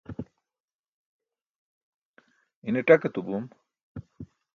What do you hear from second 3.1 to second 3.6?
bom